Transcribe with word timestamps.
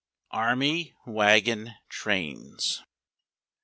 AEMY 0.33 0.95
WAGON 1.05 1.75
TRAINS. 1.87 2.81